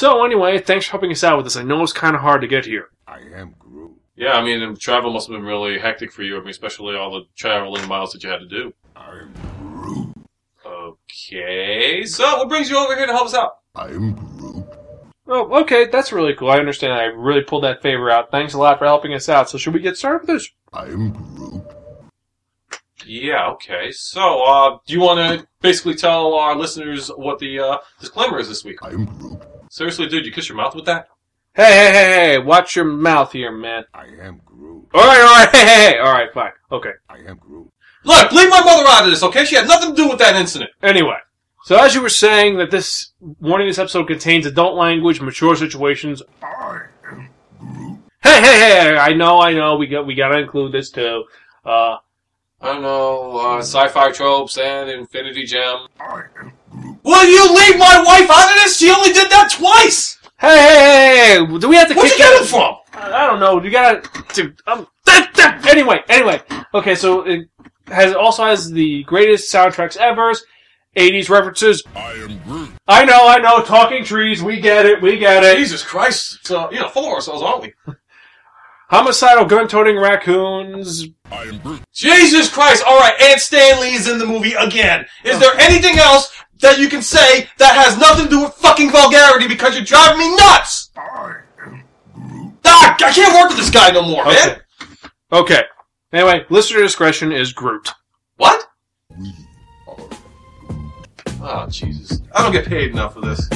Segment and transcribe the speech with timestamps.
[0.00, 1.56] So anyway, thanks for helping us out with this.
[1.56, 2.88] I know it's kind of hard to get here.
[3.06, 3.92] I am Groot.
[4.16, 6.38] Yeah, I mean, travel must have been really hectic for you.
[6.38, 8.72] I mean, especially all the traveling miles that you had to do.
[8.96, 10.14] I am Groot.
[10.64, 13.58] Okay, so what brings you over here to help us out?
[13.74, 14.64] I am Groot.
[15.26, 16.50] Oh, okay, that's really cool.
[16.50, 16.94] I understand.
[16.94, 18.30] I really pulled that favor out.
[18.30, 19.50] Thanks a lot for helping us out.
[19.50, 20.50] So should we get started with this?
[20.72, 21.62] I am Groot.
[23.04, 23.90] Yeah, okay.
[23.92, 28.48] So, uh, do you want to basically tell our listeners what the uh, disclaimer is
[28.48, 28.78] this week?
[28.80, 29.42] I am Groot.
[29.70, 31.06] Seriously, dude, you kiss your mouth with that?
[31.54, 32.38] Hey, hey, hey, hey!
[32.38, 33.84] Watch your mouth here, man.
[33.94, 34.88] I am Groot.
[34.92, 35.98] All right, all right, hey, hey, hey!
[35.98, 36.50] All right, fine.
[36.72, 36.90] Okay.
[37.08, 37.70] I am Groot.
[38.02, 39.44] Look, leave my mother out of this, okay?
[39.44, 40.72] She had nothing to do with that incident.
[40.82, 41.18] Anyway,
[41.62, 46.20] so as you were saying, that this warning, this episode contains adult language, mature situations.
[46.42, 46.80] I
[47.12, 47.28] am
[47.60, 47.98] Groot.
[48.24, 48.96] Hey, hey, hey!
[48.96, 49.76] I know, I know.
[49.76, 51.22] We got, we got to include this too.
[51.64, 51.98] Uh,
[52.60, 55.86] I don't know, uh, sci-fi tropes and Infinity Gem.
[56.00, 56.98] I am Groot.
[57.02, 58.78] Will you leave my wife out of this?
[58.78, 60.18] She only did that twice!
[60.38, 61.58] hey, hey, hey, hey!
[61.58, 62.76] Do we have to Where'd you kick get it from?
[62.94, 63.62] I don't know.
[63.62, 64.00] You gotta.
[64.34, 66.40] To, um, that, that, anyway, anyway.
[66.74, 67.48] Okay, so it
[67.88, 70.32] has also has the greatest soundtracks ever.
[70.96, 71.84] 80s references.
[71.94, 72.70] I am Groot.
[72.88, 73.62] I know, I know.
[73.62, 74.42] Talking trees.
[74.42, 75.00] We get it.
[75.00, 75.56] We get it.
[75.56, 76.44] Jesus Christ.
[76.44, 77.74] So, you know, full of ourselves, aren't we?
[78.88, 81.06] Homicidal gun-toting raccoons.
[81.30, 81.80] I am Groot.
[81.92, 82.84] Jesus Christ!
[82.84, 85.06] Alright, and Stan Lee is in the movie again.
[85.22, 88.90] Is there anything else that you can say that has nothing to do with fucking
[88.90, 90.90] vulgarity because you're driving me nuts?
[90.96, 92.52] I am Groot.
[92.64, 94.34] Ah, I can't work with this guy no more, Okay.
[94.46, 94.60] man.
[95.32, 95.62] Okay.
[96.12, 97.88] Anyway, listener discretion is Groot.
[98.36, 98.66] What?
[99.18, 99.32] We
[99.88, 100.08] are
[101.42, 102.20] Oh, Jesus.
[102.34, 103.48] I don't get paid enough for this.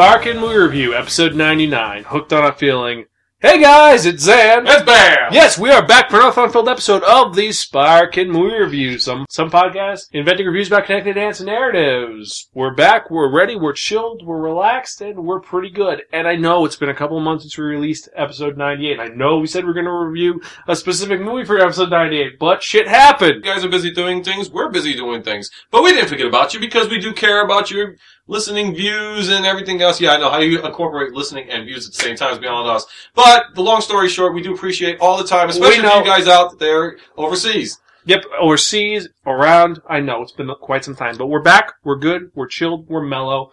[0.00, 2.04] Spark and Movie Review, episode 99.
[2.04, 3.04] Hooked on a feeling.
[3.38, 4.64] Hey guys, it's Zan.
[4.64, 5.19] That's bad!
[5.32, 8.98] Yes, we are back for another fun-filled episode of the Spark and Movie Review.
[8.98, 12.48] Some some podcasts inventing reviews about connected dance narratives.
[12.52, 13.12] We're back.
[13.12, 13.54] We're ready.
[13.54, 14.26] We're chilled.
[14.26, 16.02] We're relaxed, and we're pretty good.
[16.12, 18.98] And I know it's been a couple of months since we released episode 98.
[18.98, 21.90] And I know we said we are going to review a specific movie for episode
[21.90, 23.44] 98, but shit happened.
[23.44, 25.48] You guys are busy doing things, we're busy doing things.
[25.70, 27.94] But we didn't forget about you because we do care about your
[28.26, 30.00] listening views and everything else.
[30.00, 32.68] Yeah, I know how you incorporate listening and views at the same time is beyond
[32.68, 32.86] us.
[33.14, 36.28] But the long story short, we do appreciate all the time, especially know- you guys
[36.28, 37.80] out there overseas.
[38.06, 39.80] Yep, overseas, around.
[39.88, 41.74] I know it's been quite some time, but we're back.
[41.84, 42.30] We're good.
[42.34, 42.88] We're chilled.
[42.88, 43.52] We're mellow,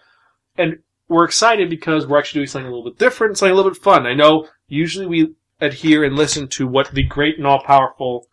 [0.57, 0.77] and
[1.09, 3.81] we're excited because we're actually doing something a little bit different, something a little bit
[3.81, 4.07] fun.
[4.07, 8.27] I know usually we adhere and listen to what the great and all powerful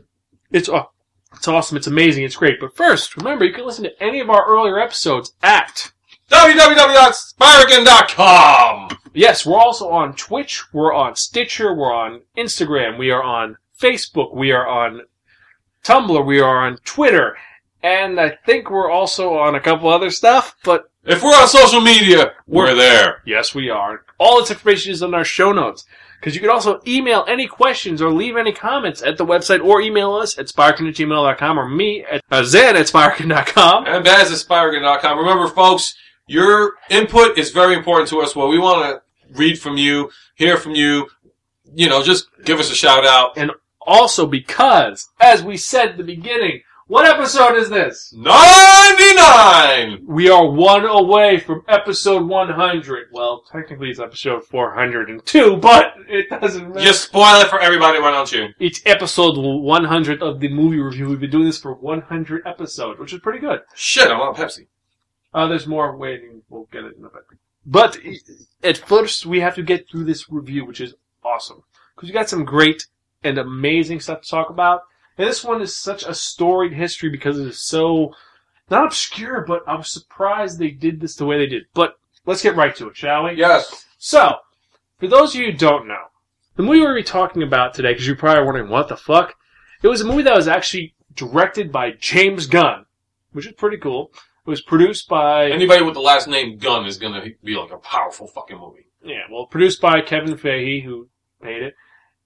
[0.51, 0.83] it's, uh,
[1.35, 2.59] it's awesome, it's amazing, it's great.
[2.59, 5.91] But first, remember, you can listen to any of our earlier episodes at
[6.29, 8.97] www.spiragon.com.
[9.13, 14.33] Yes, we're also on Twitch, we're on Stitcher, we're on Instagram, we are on Facebook,
[14.35, 15.01] we are on
[15.83, 16.25] Tumblr.
[16.25, 17.37] We are on Twitter.
[17.83, 21.81] And I think we're also on a couple other stuff, but If we're on social
[21.81, 23.23] media, we're, We're- there.
[23.25, 24.05] yes, we are.
[24.19, 25.85] All this information is in our show notes.
[26.19, 29.81] Because you can also email any questions or leave any comments at the website or
[29.81, 33.87] email us at sparkin at gmail.com or me at uh, zen at sparkin.com.
[33.87, 35.17] And Baz at Spiragon.com.
[35.17, 35.95] Remember, folks,
[36.27, 38.35] your input is very important to us.
[38.35, 39.01] Well, we want to
[39.35, 41.07] read from you, hear from you.
[41.73, 43.35] You know, just give us a shout out.
[43.35, 43.49] And
[43.81, 46.61] also because, as we said at the beginning,
[46.91, 48.13] what episode is this?
[48.13, 50.05] 99!
[50.05, 53.07] We are one away from episode 100.
[53.13, 56.81] Well, technically it's episode 402, but it doesn't matter.
[56.85, 58.49] Just spoil it for everybody, why don't you?
[58.59, 61.07] It's episode 100 of the movie review.
[61.07, 63.61] We've been doing this for 100 episodes, which is pretty good.
[63.73, 64.67] Shit, I want Pepsi.
[65.33, 66.41] Uh, there's more waiting.
[66.49, 67.23] We'll get it in a bit.
[67.65, 67.99] But
[68.63, 71.63] at first, we have to get through this review, which is awesome.
[71.95, 72.87] Because you got some great
[73.23, 74.81] and amazing stuff to talk about.
[75.17, 78.13] And this one is such a storied history because it is so,
[78.69, 81.63] not obscure, but I was surprised they did this the way they did.
[81.73, 83.33] But let's get right to it, shall we?
[83.33, 83.85] Yes.
[83.97, 84.35] So,
[84.99, 86.05] for those of you who don't know,
[86.55, 88.97] the movie we're going to be talking about today, because you're probably wondering, what the
[88.97, 89.35] fuck?
[89.83, 92.85] It was a movie that was actually directed by James Gunn,
[93.31, 94.11] which is pretty cool.
[94.45, 97.77] It was produced by Anybody with the last name Gunn is gonna be like a
[97.77, 98.87] powerful fucking movie.
[99.03, 101.09] yeah, well, produced by Kevin Feige, who
[101.41, 101.75] made it,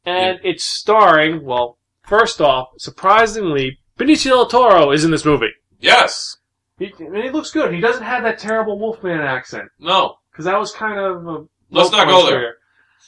[0.05, 1.43] and it's starring.
[1.43, 5.51] Well, first off, surprisingly, Benicio del Toro is in this movie.
[5.79, 6.37] Yes.
[6.77, 7.73] He, and he looks good.
[7.73, 10.17] He doesn't have that terrible Wolfman accent No.
[10.31, 11.25] because that was kind of.
[11.27, 12.55] A Let's not go there.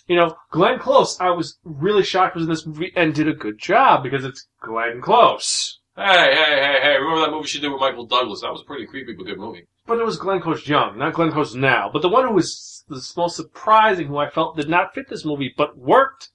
[0.07, 3.33] You know, Glenn Close, I was really shocked was in this movie and did a
[3.33, 5.79] good job because it's Glenn Close.
[5.97, 8.41] Hey, hey, hey, hey, remember that movie she did with Michael Douglas?
[8.41, 9.67] That was pretty creepy but good movie.
[9.85, 11.89] But it was Glenn Close young, not Glenn Close now.
[11.91, 15.25] But the one who was the most surprising, who I felt did not fit this
[15.25, 16.29] movie, but worked,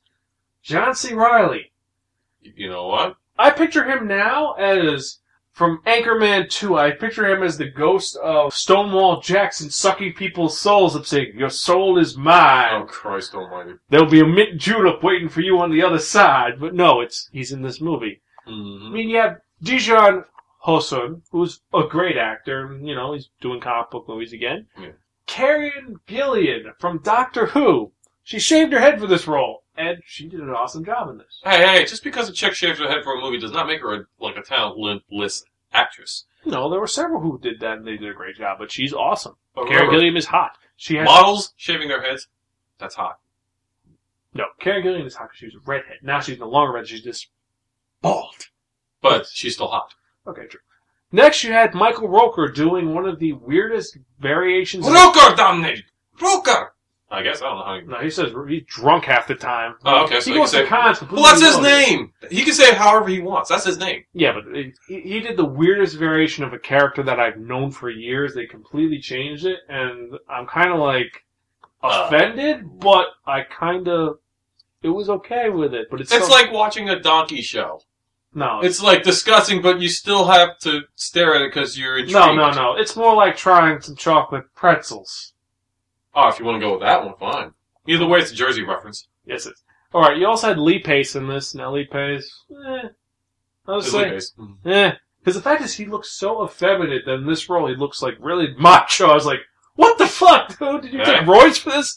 [0.63, 1.15] John C.
[1.15, 1.72] Reilly.
[2.43, 3.17] You know what?
[3.39, 5.19] I picture him now as
[5.53, 6.79] from Anchorman 2.
[6.79, 11.51] I picture him as the ghost of Stonewall Jackson sucking people's souls up saying, Your
[11.51, 12.83] soul is mine.
[12.83, 12.87] Oh.
[12.87, 13.75] Christ almighty.
[13.91, 16.61] There'll be a mint julep waiting for you on the other side.
[16.61, 18.21] But no, it's he's in this movie.
[18.47, 20.25] I hmm mean, you have Djimon
[20.67, 22.79] Hounsou, who's a great actor.
[22.81, 24.67] You know, he's doing comic book movies again.
[24.79, 24.93] Yeah.
[25.27, 27.93] Karen Gillan from Doctor Who.
[28.25, 31.41] She shaved her head for this role, and she did an awesome job in this.
[31.45, 33.81] Hey, hey, just because a chick shaves her head for a movie does not make
[33.81, 36.25] her a, like a talentless actress.
[36.45, 38.59] No, there were several who did that, and they did a great job.
[38.59, 39.35] But she's awesome.
[39.55, 40.57] But Karen remember, Gillan is hot.
[40.77, 42.29] She has models shaving their heads,
[42.79, 43.19] that's hot.
[44.35, 44.45] no.
[44.61, 45.99] Karen Gillan is hot because she was a redhead.
[46.03, 46.89] Now she's no longer red.
[46.89, 47.29] She's just
[48.01, 48.49] bald.
[49.01, 49.95] But she's still hot.
[50.27, 50.61] Okay, true.
[51.13, 54.87] Next, you had Michael Roker doing one of the weirdest variations.
[54.87, 55.85] of- Broker, damnation!
[56.19, 56.75] Broker!
[57.13, 57.87] I guess, I don't know how you...
[57.87, 59.75] No, he says he's drunk half the time.
[59.85, 61.03] Oh, okay, so he you goes to cons.
[61.03, 61.69] Well, that's his loaded.
[61.69, 62.13] name!
[62.31, 63.51] He can say it however he wants.
[63.51, 64.05] That's his name.
[64.15, 67.71] Yeah, but it, he he did the weirdest variation of a character that I've known
[67.71, 68.35] for years.
[68.35, 71.25] They completely changed it, and I'm kind of like
[71.83, 72.05] Uh.
[72.07, 74.19] offended, but I kind of
[74.83, 75.89] it was okay with it.
[75.91, 77.83] But it's It's so- like watching a donkey show.
[78.35, 82.15] no, It's like disgusting, but you still have to stare at it because you're intrigued.
[82.15, 82.75] no, no, no.
[82.77, 85.35] It's more like trying some chocolate pretzels.
[86.15, 87.53] Oh, if you want to go with that one, fine.
[87.87, 89.09] Either way, it's a Jersey reference.
[89.27, 89.63] Yes, it's
[89.95, 90.17] all right.
[90.17, 91.55] You also had Lee Pace in this.
[91.55, 92.89] Now Lee Pace, eh,
[93.67, 94.33] I was It's saying, Lee-Pace.
[94.67, 98.03] eh, because the fact is he looks so effeminate that in this role he looks
[98.03, 99.09] like really macho.
[99.09, 99.41] I was like,
[99.77, 100.83] what the fuck, dude?
[100.83, 101.25] Did you take Eh?
[101.25, 101.97] roids for this?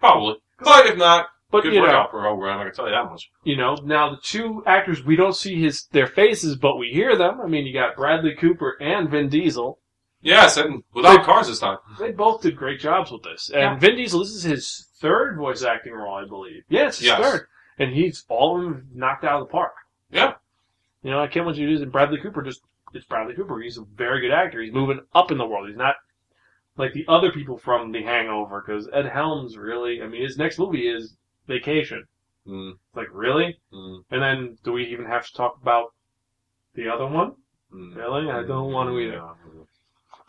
[0.00, 0.36] Probably.
[0.60, 3.30] But if not, But good you know, workout program, I can tell you that much.
[3.44, 7.16] you know, now the two actors we don't see his their faces, but we hear
[7.16, 7.40] them.
[7.42, 9.78] I mean, you got Bradley Cooper and Vin Diesel.
[10.22, 11.78] Yes, and without cars this time.
[11.98, 13.50] They both did great jobs with this.
[13.50, 13.76] And Yeah.
[13.78, 16.62] Vin Diesel, this is his third voice acting role, I believe.
[16.68, 17.20] Yeah, it's his Yes.
[17.20, 17.48] third,
[17.78, 19.72] and he's all of them knocked out of the park.
[20.10, 20.34] Yeah.
[21.02, 21.82] You know, I can't want you do this.
[21.82, 22.62] And Bradley Cooper just
[22.94, 23.58] it's Bradley Cooper.
[23.60, 24.60] He's a very good actor.
[24.60, 25.66] He's moving up in the world.
[25.68, 25.96] He's not
[26.76, 30.02] like the other people from The Hangover because Ed Helms really.
[30.02, 31.16] I mean, his next movie is
[31.48, 32.06] Vacation.
[32.46, 33.58] Mm, Like really?
[33.72, 35.92] mm, And then do we even have to talk about
[36.74, 37.32] the other one?
[37.72, 37.96] mm.
[37.96, 38.30] Really?
[38.30, 39.22] I don't want to either.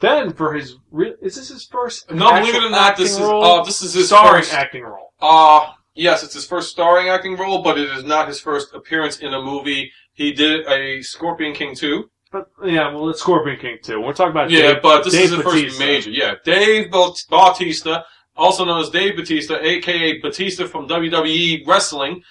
[0.03, 2.11] Then for his real, is this his first?
[2.11, 3.43] No, believe it or not, this is role?
[3.43, 4.53] uh, this is his starring first.
[4.53, 5.13] acting role.
[5.21, 9.19] Uh, yes, it's his first starring acting role, but it is not his first appearance
[9.19, 9.91] in a movie.
[10.13, 12.09] He did a Scorpion King 2.
[12.33, 14.01] But yeah, well, it's Scorpion King too.
[14.01, 16.09] We're talking about Yeah, Dave, but this Dave is his first major.
[16.09, 18.03] Yeah, Dave Baut- Bautista,
[18.35, 22.23] also known as Dave Batista, aka Batista from WWE Wrestling,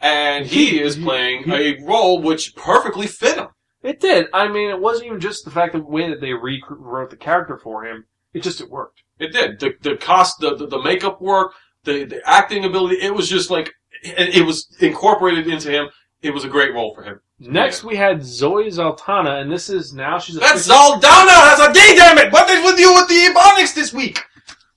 [0.00, 3.48] and he, He- is playing he- a role which perfectly fit him.
[3.84, 4.26] It did.
[4.32, 7.16] I mean, it wasn't even just the fact that the way that they rewrote the
[7.16, 8.06] character for him.
[8.32, 9.02] It just it worked.
[9.20, 9.60] It did.
[9.60, 11.52] The the cost, the the, the makeup work,
[11.84, 12.96] the the acting ability.
[12.96, 13.72] It was just like
[14.02, 15.88] it, it was incorporated into him.
[16.22, 17.20] It was a great role for him.
[17.38, 17.88] Next, Yeah.
[17.90, 21.02] we had Zoe Zaltana, and this is now she's a That's Zaldana!
[21.02, 22.32] That's a D, damn it!
[22.32, 24.22] What is with you with the Ebonics this week?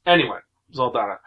[0.06, 0.40] Anyway,
[0.76, 1.18] Zaldana.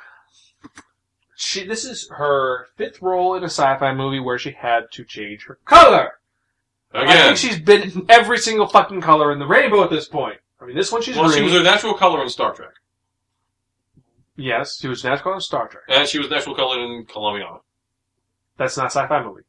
[1.37, 5.47] She this is her fifth role in a sci-fi movie where she had to change
[5.47, 6.20] her color.
[6.93, 10.39] I think she's been in every single fucking color in the rainbow at this point.
[10.61, 11.39] I mean, this one she's Well, green.
[11.39, 12.73] she was her natural color in Star Trek.
[14.37, 15.85] yes, she was natural in Star Trek.
[15.89, 17.61] And she was natural color in Colombiana.
[18.57, 19.43] That's not a sci-fi movie.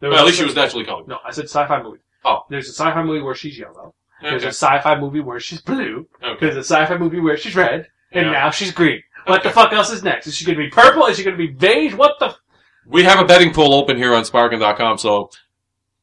[0.00, 1.08] There Well, at least she was naturally colored.
[1.08, 2.00] No, I said sci-fi movie.
[2.24, 2.40] Oh.
[2.48, 3.94] There's a sci-fi movie where she's yellow.
[4.22, 4.46] There's Okay.
[4.46, 6.06] a sci-fi movie where she's blue.
[6.22, 6.36] okay.
[6.40, 7.88] There's a sci-fi movie where she's red.
[8.12, 8.32] And Yeah.
[8.32, 9.02] now she's green.
[9.26, 10.26] What the fuck else is next?
[10.26, 11.06] Is she gonna be purple?
[11.06, 11.94] Is she gonna be beige?
[11.94, 12.26] What the?
[12.26, 12.38] F-
[12.86, 15.30] We have a betting pool open here on Sparkin.com, so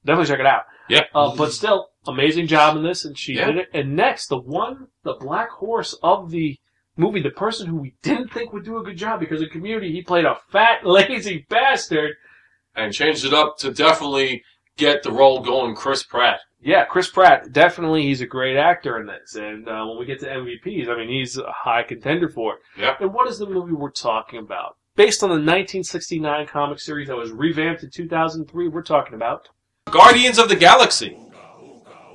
[0.05, 0.63] Definitely check it out.
[0.89, 1.03] yeah.
[1.13, 3.45] Uh, but still, amazing job in this, and she Yeah.
[3.47, 3.69] did it.
[3.73, 6.57] And next, the one, the black horse of the
[6.97, 9.91] movie, the person who we didn't think would do a good job because of community,
[9.91, 12.15] he played a fat, lazy bastard.
[12.75, 14.43] and changed it up to definitely
[14.77, 16.39] get the role going, Chris Pratt.
[16.61, 19.35] Yeah, Chris Pratt, definitely he's a great actor in this.
[19.35, 22.59] And uh, when we get to MVPs, I mean, he's a high contender for it.
[22.77, 22.95] Yeah.
[22.99, 24.77] And what is the movie we're talking about?
[24.95, 29.49] Based on the 1969 comic series that was revamped in 2003, we're talking about.
[29.91, 31.17] Guardians of the Galaxy.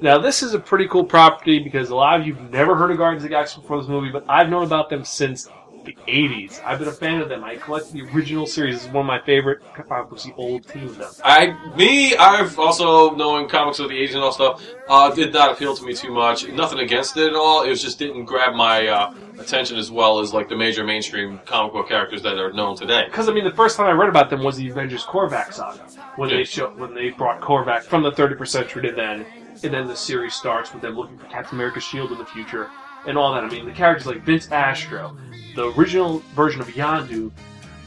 [0.00, 2.99] Now, this is a pretty cool property because a lot of you've never heard of
[2.99, 5.49] Guardians of the Galaxy before this movie, but I've known about them since
[5.85, 6.61] the 80s.
[6.64, 7.45] I've been a fan of them.
[7.45, 8.76] I collected the original series.
[8.76, 11.12] This is one of my favorite comic books, the old team of them.
[11.23, 14.62] I, me, I've also known comics of the '80s and all stuff.
[14.88, 16.49] Uh, did not appeal to me too much.
[16.49, 17.62] Nothing against it at all.
[17.62, 21.38] It was just didn't grab my uh, attention as well as like the major mainstream
[21.47, 23.04] comic book characters that are known today.
[23.06, 25.87] Because I mean, the first time I read about them was the Avengers Korvac saga
[26.16, 29.25] when they show when they brought Korvac from the 31st century to then,
[29.62, 32.70] and then the series starts with them looking for Captain America's shield in the future
[33.06, 33.44] and all that.
[33.44, 35.16] I mean, the characters like Vance Astro,
[35.54, 37.30] the original version of Yondu,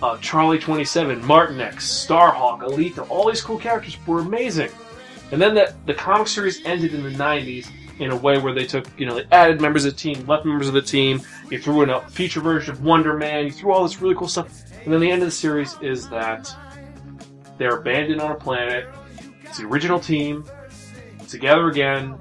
[0.01, 4.71] uh, Charlie 27, Martinex, Starhawk, Aleta, all these cool characters were amazing.
[5.31, 7.69] And then the the comic series ended in the 90s
[7.99, 10.45] in a way where they took, you know, they added members of the team, left
[10.45, 13.73] members of the team, you threw in a feature version of Wonder Man, you threw
[13.73, 14.63] all this really cool stuff.
[14.85, 16.53] And then the end of the series is that
[17.59, 18.87] they're abandoned on a planet.
[19.43, 20.45] It's the original team
[21.27, 22.17] together again.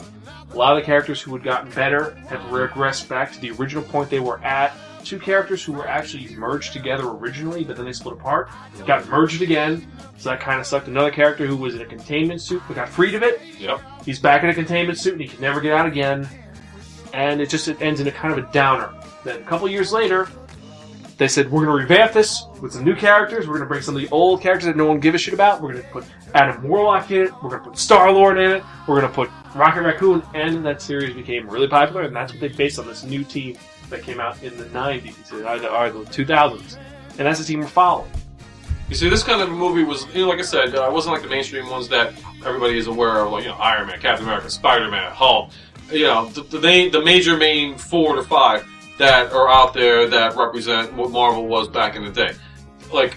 [0.53, 3.83] A lot of the characters who had gotten better have regressed back to the original
[3.83, 4.75] point they were at.
[5.05, 8.51] Two characters who were actually merged together originally, but then they split apart,
[8.87, 9.87] got merged again.
[10.19, 10.89] So that kind of sucked.
[10.89, 13.41] Another character who was in a containment suit but got freed of it.
[13.59, 13.81] Yep.
[14.05, 16.29] He's back in a containment suit and he can never get out again.
[17.15, 18.93] And it just it ends in a kind of a downer.
[19.25, 20.29] Then a couple years later,
[21.19, 23.47] they said we're going to revamp this with some new characters.
[23.47, 25.35] We're going to bring some of the old characters that no one give a shit
[25.35, 25.61] about.
[25.61, 27.33] We're going to put Adam Warlock in it.
[27.43, 28.65] We're going to put Star Lord in it.
[28.87, 32.03] We're going to put Rocket Raccoon, and that series became really popular.
[32.03, 33.59] And that's what they based on this new team
[33.91, 36.79] that came out in the '90s or the, or the 2000s.
[37.19, 38.11] And that's the team we're following.
[38.89, 41.15] You see, this kind of movie was, you know, like I said, uh, it wasn't
[41.15, 42.15] like the mainstream ones that
[42.47, 45.51] everybody is aware of, like you know, Iron Man, Captain America, Spider Man, Hulk.
[45.91, 48.65] You know, the the, the major main four to five
[48.99, 52.33] that are out there that represent what Marvel was back in the day.
[52.93, 53.17] Like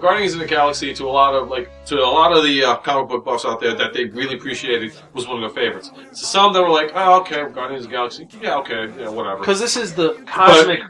[0.00, 2.76] Guardians of the Galaxy, to a lot of like to a lot of the uh,
[2.76, 5.90] comic book buffs out there, that they really appreciated was one of their favorites.
[6.12, 9.38] So some that were like, oh, okay, Guardians of the Galaxy, yeah, okay, yeah, whatever.
[9.38, 10.80] Because this is the cosmic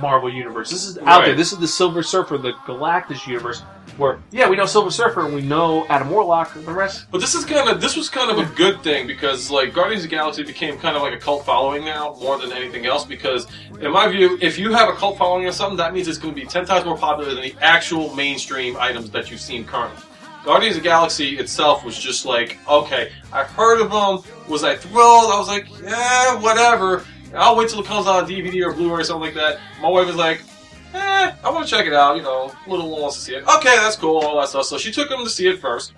[0.00, 0.70] Marvel universe.
[0.70, 1.26] This is out Right.
[1.26, 1.34] there.
[1.36, 3.62] This is the Silver Surfer, the Galactus universe,
[3.98, 6.54] where yeah, we know Silver Surfer and we know Adam Warlock.
[6.54, 9.06] and The rest, But this is kind of this was kind of a good thing
[9.06, 12.38] because like Guardians of the Galaxy became kind of like a cult following now more
[12.38, 13.46] than anything else because
[13.80, 16.34] in my view if you have a cult following or something that means it's going
[16.34, 20.02] to be 10 times more popular than the actual mainstream items that you've seen currently.
[20.44, 24.76] Guardians of the Galaxy itself was just like okay I've heard of them was I
[24.76, 28.72] thrilled I was like yeah whatever I'll wait till it comes out on DVD or
[28.72, 30.42] Blu-ray or something like that my wife was like
[31.18, 32.16] eh, I want to check it out.
[32.16, 33.44] You know, little one wants to see it.
[33.46, 34.64] Okay, that's cool, all that stuff.
[34.66, 35.92] So she took him to see it first.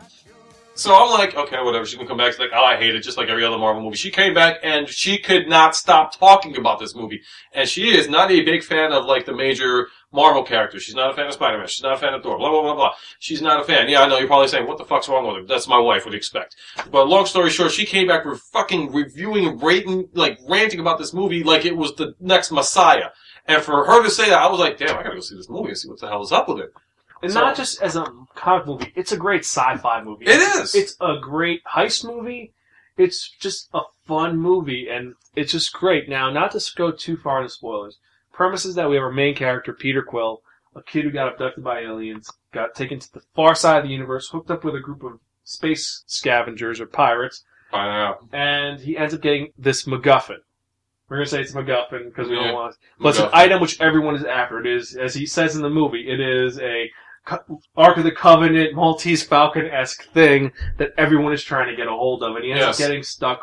[0.74, 1.84] So I'm like, okay, whatever.
[1.84, 2.32] She can come back.
[2.32, 3.96] She's like, oh, I hate it, just like every other Marvel movie.
[3.96, 7.20] She came back and she could not stop talking about this movie.
[7.52, 10.82] And she is not a big fan of like the major Marvel characters.
[10.82, 11.66] She's not a fan of Spider-Man.
[11.66, 12.38] She's not a fan of Thor.
[12.38, 12.94] Blah blah blah blah.
[13.18, 13.90] She's not a fan.
[13.90, 14.16] Yeah, I know.
[14.18, 15.42] You're probably saying, what the fuck's wrong with her?
[15.44, 16.06] That's my wife.
[16.06, 16.56] Would expect.
[16.90, 21.12] But long story short, she came back with fucking reviewing, rating, like ranting about this
[21.12, 23.10] movie like it was the next Messiah.
[23.46, 25.48] And for her to say that, I was like, damn, I gotta go see this
[25.48, 26.72] movie and see what the hell is up with it.
[27.22, 28.92] and So- not just as a comic movie.
[28.96, 30.24] It's a great sci-fi movie.
[30.26, 30.74] It is.
[30.74, 32.52] It's a great heist movie.
[32.96, 36.08] It's just a fun movie, and it's just great.
[36.08, 37.98] Now, not to go too far into spoilers.
[38.32, 40.42] Premise is that we have our main character, Peter Quill,
[40.74, 43.90] a kid who got abducted by aliens, got taken to the far side of the
[43.90, 48.24] universe, hooked up with a group of space scavengers or pirates, Find out.
[48.32, 50.38] and he ends up getting this MacGuffin.
[51.10, 52.44] We're gonna say it's a MacGuffin because we Yeah.
[52.44, 52.76] don't want.
[53.00, 53.30] But it's an MacGuffin.
[53.34, 54.60] item which everyone is after.
[54.60, 56.90] It is, as he says in the movie, it is a
[57.26, 61.86] Co- Ark of the Covenant, Maltese Falcon esque thing that everyone is trying to get
[61.86, 62.80] a hold of, and he ends Yes.
[62.80, 63.40] up getting stuck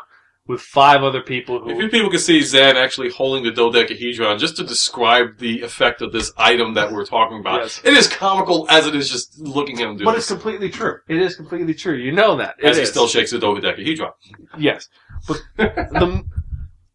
[0.48, 1.70] with five other people who.
[1.70, 6.00] If you people could see Zan actually holding the dodecahedron just to describe the effect
[6.02, 7.80] of this item that we're talking about, Yes.
[7.84, 10.24] it is comical as it is just looking at him do but this.
[10.24, 10.96] it's completely true.
[11.06, 11.94] It is completely true.
[11.94, 12.56] You know that.
[12.58, 12.88] It as he is.
[12.88, 14.10] still shakes the dodecahedron.
[14.58, 14.88] Yes,
[15.28, 16.24] but the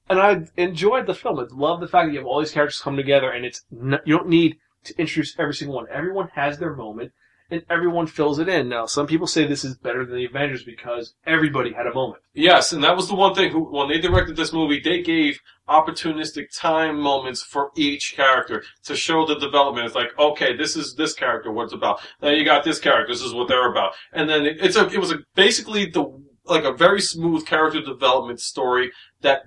[0.09, 1.39] and I enjoyed the film.
[1.39, 4.17] I love the fact that you have all these characters come together, and it's you
[4.17, 5.87] don't need to introduce every single one.
[5.91, 7.13] Everyone has their moment,
[7.49, 8.67] and everyone fills it in.
[8.67, 12.21] Now, some people say this is better than the Avengers because everybody had a moment.
[12.33, 13.51] Yes, and that was the one thing.
[13.51, 18.95] Who, when they directed this movie, they gave opportunistic time moments for each character to
[18.95, 19.85] show the development.
[19.85, 22.01] It's like, okay, this is this character, what it's about.
[22.21, 23.93] Now you got this character, this is what they're about.
[24.11, 27.81] And then it, it's a, it was a, basically the like a very smooth character
[27.81, 28.91] development story
[29.21, 29.43] that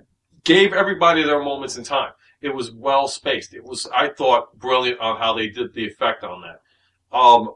[0.47, 2.13] gave everybody their moments in time.
[2.39, 3.53] It was well spaced.
[3.53, 6.61] It was, I thought, brilliant on how they did the effect on that.
[7.15, 7.55] Um,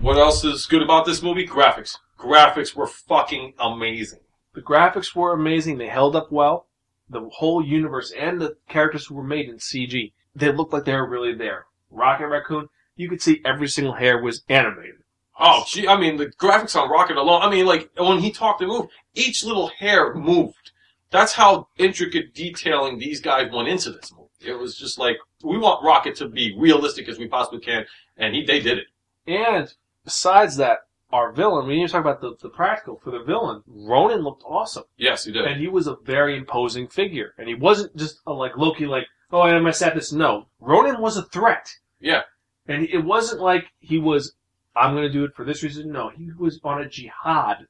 [0.00, 1.46] what else is good about this movie?
[1.46, 1.98] Graphics.
[2.18, 4.18] Graphics were fucking amazing.
[4.54, 5.78] The graphics were amazing.
[5.78, 6.66] They held up well.
[7.08, 10.94] The whole universe and the characters who were made in CG, they looked like they
[10.94, 11.66] were really there.
[11.90, 15.02] Rocket Raccoon, you could see every single hair was animated.
[15.38, 18.60] Oh, gee, I mean, the graphics on Rocket alone, I mean, like, when he talked
[18.60, 20.71] and moved, each little hair moved.
[21.12, 24.30] That's how intricate detailing these guys went into this movie.
[24.40, 27.84] It was just like, we want Rocket to be realistic as we possibly can,
[28.16, 28.86] and he, they did it.
[29.26, 29.72] And
[30.04, 30.78] besides that,
[31.12, 33.62] our villain, we need to talk about the, the practical for the villain.
[33.66, 34.84] Ronan looked awesome.
[34.96, 35.44] Yes, he did.
[35.44, 37.34] And he was a very imposing figure.
[37.36, 40.12] And he wasn't just a, like Loki, like, oh, I'm gonna this.
[40.12, 40.46] No.
[40.58, 41.68] Ronan was a threat.
[42.00, 42.22] Yeah.
[42.66, 44.34] And it wasn't like he was,
[44.74, 45.92] I'm gonna do it for this reason.
[45.92, 47.66] No, he was on a jihad.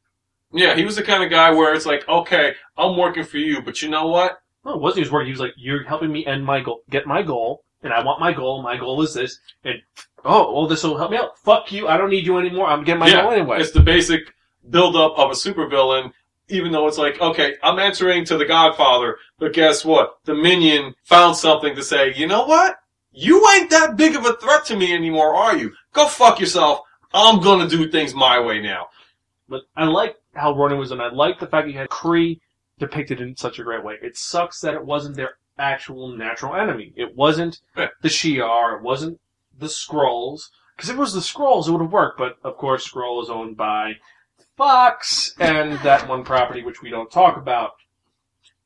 [0.53, 3.63] Yeah, he was the kind of guy where it's like, okay, I'm working for you,
[3.63, 4.39] but you know what?
[4.65, 5.27] No, it wasn't he was working.
[5.27, 8.21] He was like, you're helping me end my goal, get my goal, and I want
[8.21, 8.63] my goal.
[8.63, 9.39] My goal is this.
[9.65, 9.81] And,
[10.25, 11.39] oh, well, this will help me out.
[11.39, 11.89] Fuck you.
[11.89, 12.67] I don't need you anymore.
[12.69, 13.61] I'm getting my yeah, goal anyway.
[13.61, 14.35] it's the basic
[14.71, 16.13] build-up of a supervillain,
[16.49, 20.19] even though it's like, okay, I'm answering to the Godfather, but guess what?
[20.25, 22.77] The minion found something to say, you know what?
[23.11, 25.73] You ain't that big of a threat to me anymore, are you?
[25.93, 26.81] Go fuck yourself.
[27.13, 28.89] I'm gonna do things my way now.
[29.49, 32.41] But I like how Ronan was, and I like the fact that you had Kree
[32.79, 33.97] depicted in such a great way.
[34.03, 36.93] It sucks that it wasn't their actual natural enemy.
[36.97, 37.89] It wasn't Yeah.
[38.01, 38.77] the Shi'ar.
[38.77, 39.21] It wasn't
[39.57, 40.49] the Skrulls.
[40.77, 42.19] Because if it was the Skrulls, it would have worked.
[42.19, 43.97] But of course, Skrull is owned by
[44.57, 47.73] Fox and that one property which we don't talk about.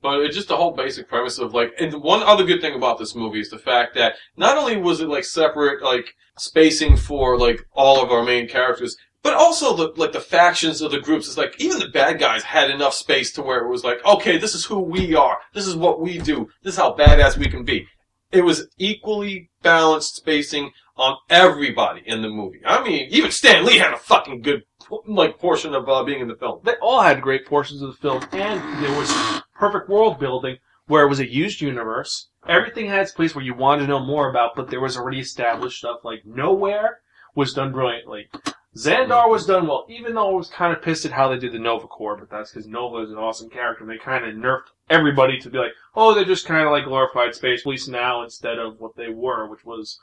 [0.03, 2.99] But it's just the whole basic premise of like, and one other good thing about
[2.99, 7.39] this movie is the fact that not only was it like separate, like spacing for
[7.39, 11.29] like all of our main characters, but also the like the factions of the groups.
[11.29, 14.39] is like even the bad guys had enough space to where it was like, okay,
[14.39, 15.39] this is who we are.
[15.53, 16.49] This is what we do.
[16.63, 17.87] This is how badass we can be.
[18.33, 22.61] It was equally balanced spacing on everybody in the movie.
[22.65, 24.63] I mean, even Stan Lee had a fucking good
[25.07, 26.61] like portion of uh, being in the film.
[26.65, 31.05] They all had great portions of the film, and there was perfect world building where
[31.05, 32.29] it was a used universe.
[32.49, 35.21] Everything had its place where you wanted to know more about, but there was already
[35.21, 36.01] established stuff.
[36.05, 37.01] Like Nowhere
[37.35, 38.29] was done brilliantly.
[38.77, 41.53] Xandar was done well, even though I was kind of pissed at how they did
[41.53, 44.35] the Nova Corps, but that's because Nova is an awesome character, and they kind of
[44.35, 48.23] nerfed everybody to be like, oh, they're just kind of like glorified space police now
[48.23, 49.99] instead of what they were, which was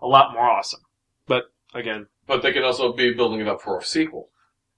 [0.00, 0.80] a lot more awesome.
[1.26, 4.30] But again, but they could also be building it up for a sequel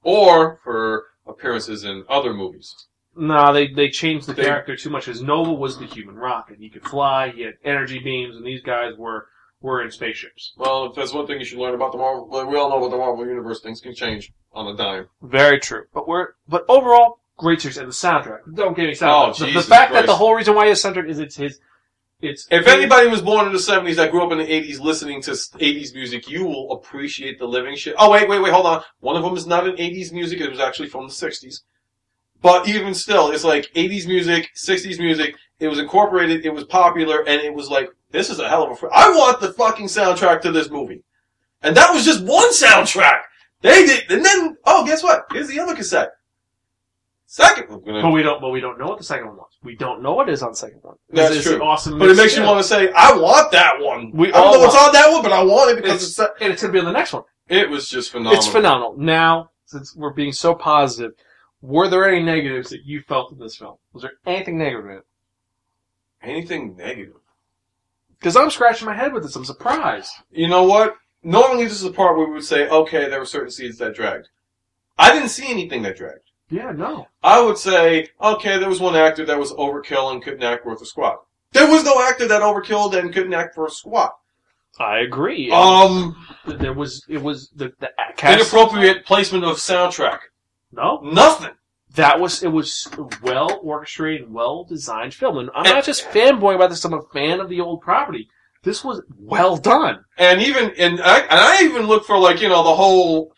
[0.02, 2.87] or for appearances in other movies.
[3.16, 5.09] No, they they changed the They- character too much.
[5.09, 6.59] As Nova was the human rocket.
[6.59, 7.30] He could fly.
[7.30, 9.28] He had energy beams, and these guys were
[9.66, 10.52] were in spaceships.
[10.57, 12.79] Well, if there's one thing you should learn about the Marvel, like, we all know
[12.79, 15.09] about the Marvel Universe, things can change on a dime.
[15.20, 15.85] Very true.
[15.92, 18.38] But we're but overall great series and the soundtrack.
[18.55, 19.31] Don't get me started.
[19.31, 20.07] Oh, the, the Jesus fact that Christ.
[20.07, 21.59] the whole reason why his soundtrack is it's his.
[22.22, 25.20] It's If anybody was born in the 70s that grew up in the 80s listening
[25.22, 27.94] to 80s music, you will appreciate the living shit.
[27.98, 28.83] Oh, wait, wait, wait, hold on.
[29.00, 31.61] One of them is not an 80s music, it was actually from the 60s.
[32.40, 37.20] But even still, it's like 80s music, 60s music, it was incorporated, it was popular,
[37.20, 39.87] and it was like, this is a hell of a, fr- I want the fucking
[39.87, 41.03] soundtrack to this movie.
[41.62, 43.23] And that was just one soundtrack!
[43.62, 45.27] They did, and then, oh, guess what?
[45.33, 46.11] Here's the other cassette.
[47.29, 49.51] Second, but we don't but we don't know what the second one was.
[49.64, 50.97] We don't know what is on the second one.
[51.11, 51.61] That's true.
[51.61, 51.99] Awesome.
[51.99, 54.12] but it makes you want to say, I want that one.
[54.12, 56.31] We I don't know what's on that one, but I want it because It's, it's,
[56.40, 57.25] and it's gonna be on the next one.
[57.49, 58.38] it was just phenomenal.
[58.38, 58.95] It's phenomenal.
[58.97, 61.12] Now, since we're being so positive,
[61.62, 63.75] were there any negatives that you felt in this film?
[63.92, 65.05] Was there anything negative in it?
[66.23, 67.14] Anything negative?
[68.18, 69.37] Because I'm scratching my head with this.
[69.37, 70.11] I'm surprised.
[70.31, 70.94] You know what?
[71.22, 73.94] Normally this is the part where we would say, okay, there were certain scenes that
[73.94, 74.29] dragged.
[74.98, 76.20] I didn't see anything that dragged.
[76.48, 77.09] Yeah, no.
[77.22, 80.81] I would say, okay, there was one actor that was overkill and couldn't act worth
[80.81, 81.22] a squat.
[81.52, 84.12] There was no actor that overkilled and couldn't act for a squat.
[84.79, 85.50] I agree.
[85.50, 86.14] Um,
[86.46, 88.40] there was it was the the cast.
[88.40, 90.18] inappropriate placement of soundtrack.
[90.70, 91.55] No, Nothing.
[91.96, 92.88] That was it was
[93.22, 96.85] well orchestrated, well designed film, and I'm And- not just fanboy about this.
[96.85, 98.28] I'm a fan of the old property.
[98.62, 100.04] This was well done.
[100.18, 103.32] And even and I, and I even look for like you know the whole.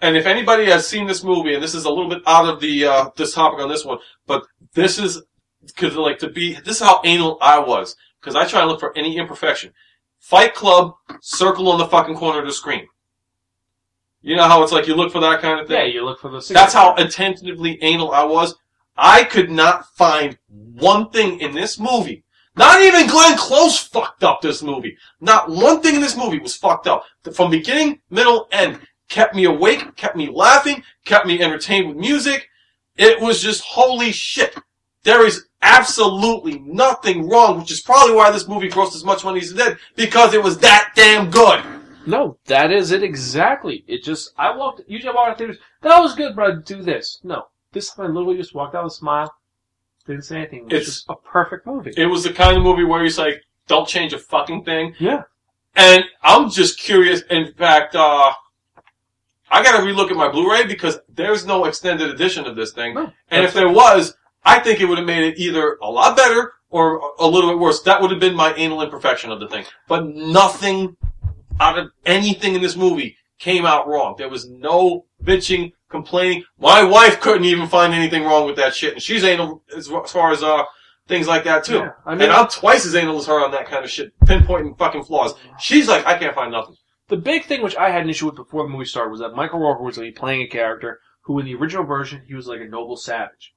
[0.00, 2.60] And if anybody has seen this movie, and this is a little bit out of
[2.60, 5.22] the uh, this topic on this one, but this is
[5.66, 8.80] because like to be this is how anal I was because I try to look
[8.80, 9.72] for any imperfection.
[10.20, 12.86] Fight Club, circle on the fucking corner of the screen.
[14.22, 15.76] You know how it's like you look for that kind of thing.
[15.76, 16.44] Yeah, you look for the.
[16.52, 18.54] That's how attentively anal I was.
[18.96, 22.24] I could not find one thing in this movie.
[22.56, 24.96] Not even Glenn Close fucked up this movie.
[25.20, 27.04] Not one thing in this movie was fucked up.
[27.32, 28.80] From beginning, middle, end.
[29.08, 32.48] Kept me awake, kept me laughing, kept me entertained with music.
[32.96, 34.54] It was just holy shit.
[35.04, 39.40] There is absolutely nothing wrong, which is probably why this movie grossed as much money
[39.40, 41.64] as it did, because it was that damn good.
[42.08, 43.84] No, that is it exactly.
[43.86, 44.80] It just I walked.
[44.86, 45.58] Usually I walk out theaters.
[45.82, 47.20] That was good, but I'd do this.
[47.22, 49.34] No, this time I literally just walked out with a smile.
[50.06, 50.60] Didn't say anything.
[50.60, 51.92] It was It's- just a perfect movie.
[51.96, 54.94] It was the kind of movie where he's like, don't change a fucking thing.
[54.98, 55.22] yeah.
[55.76, 57.20] And I'm just curious.
[57.30, 58.32] In fact, uh,
[59.50, 62.94] I gotta relook at my Blu-ray because there's no extended edition of this thing.
[62.94, 63.12] No.
[63.30, 66.52] and if there was, I think it would have made it either a lot better
[66.70, 67.82] or a little bit worse.
[67.82, 69.64] That would have been my anal imperfection of the thing.
[69.86, 70.96] But nothing
[71.60, 74.14] out of anything in this movie came out wrong.
[74.18, 76.44] There was no bitching, complaining.
[76.58, 80.12] My wife couldn't even find anything wrong with that shit, and she's anal as as
[80.12, 80.64] far as uh
[81.06, 81.76] things like that too.
[81.76, 84.12] Yeah, I mean- and I'm twice as anal as her on that kind of shit,
[84.20, 85.34] pinpointing fucking flaws.
[85.58, 86.76] She's like, I can't find nothing.
[87.08, 89.34] The big thing which I had an issue with before the movie started was that
[89.34, 92.34] Michael Rooker was going to be playing a character who, in the original version, he
[92.34, 93.54] was like a noble savage.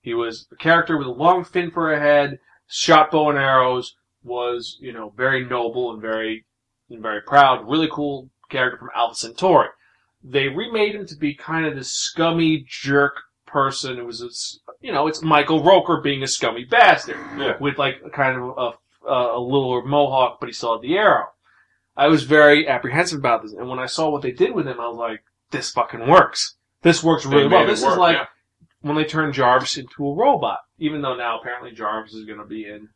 [0.00, 3.94] He was a character with a long fin for a head, shot bow and arrows,
[4.24, 6.44] was you know very noble and very
[6.90, 7.68] and very proud.
[7.68, 9.68] Really cool character from Alpha Centauri.
[10.22, 13.14] They remade him to be kind of this scummy jerk
[13.46, 13.98] person.
[13.98, 17.56] It was this, you know, it's Michael Roker being a scummy bastard Yeah.
[17.58, 20.96] with like a kind of a, a, a little mohawk, but he still had the
[20.96, 21.28] arrow.
[21.96, 24.78] I was very apprehensive about this, and when I saw what they did with him,
[24.78, 26.54] I was like, "This fucking works.
[26.82, 28.26] This works really well." This work, is like yeah.
[28.82, 30.60] when they turned Jarvis into a robot.
[30.78, 32.90] Even though now apparently Jarvis is going to be in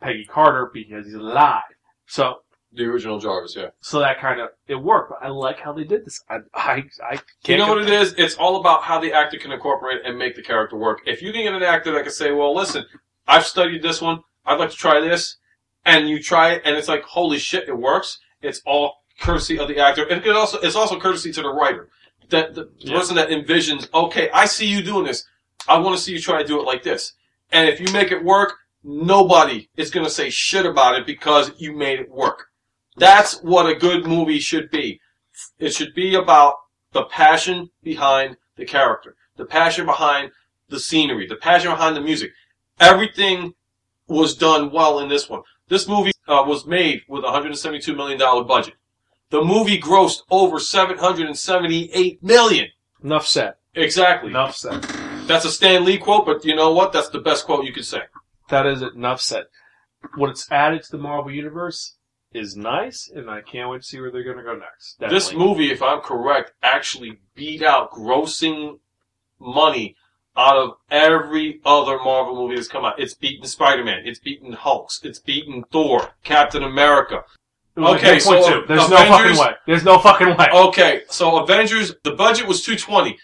[0.00, 1.62] Peggy Carter because he's alive.
[2.06, 2.40] So,
[2.72, 3.54] the original Jarvis.
[3.56, 3.68] Yeah.
[3.80, 5.10] so that kind of it worked.
[5.10, 6.20] But I like how they did this.
[6.28, 7.24] I, I, I can't.
[7.48, 8.14] You know what it is?
[8.18, 11.00] It's all about how the actor can incorporate and make the character work.
[11.06, 12.84] If you can get an actor that can say, well, listen,
[13.26, 15.36] I've studied this one, I'd like to try this,
[15.84, 19.68] and you try it, and it's like, holy shit, it works, it's all courtesy of
[19.68, 20.04] the actor.
[20.04, 21.88] And it also, it's also courtesy to the writer.
[22.30, 22.94] That the Yeah.
[22.96, 25.24] person that envisions, okay, I see you doing this,
[25.66, 27.14] I want to see you try to do it like this.
[27.50, 28.54] And if you make it work,
[28.84, 32.47] nobody is going to say shit about it because you made it work.
[32.98, 35.00] That's what a good movie should be.
[35.58, 36.54] It should be about
[36.92, 40.32] the passion behind the character, the passion behind
[40.68, 42.32] the scenery, the passion behind the music.
[42.80, 43.54] Everything
[44.06, 45.42] was done well in this one.
[45.68, 48.74] This movie uh, was made with a $172 million budget.
[49.30, 52.68] The movie grossed over 778 million.
[53.04, 53.54] Enough said.
[53.74, 54.30] Exactly.
[54.30, 54.82] Enough said.
[55.26, 56.92] That's a Stan Lee quote, but you know what?
[56.92, 58.00] That's the best quote you could say.
[58.48, 58.94] That is it.
[58.94, 59.44] Enough said.
[60.14, 61.96] What it's added to the Marvel universe
[62.32, 64.98] is nice, and I can't wait to see where they're going to go next.
[65.00, 68.78] This movie, if I'm correct, actually beat out grossing
[69.40, 69.96] money
[70.36, 73.00] out of every other Marvel movie that's come out.
[73.00, 74.02] It's beaten Spider-Man.
[74.04, 75.00] It's beaten Hulks.
[75.02, 77.24] It's beaten Thor, Captain America.
[77.76, 78.20] Like Okay, 1.2.
[78.20, 79.52] so There's no fucking way.
[79.66, 80.48] There's no fucking way.
[80.52, 83.18] Okay, so Avengers, the budget was 220.